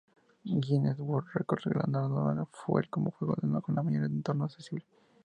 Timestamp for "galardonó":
1.69-2.27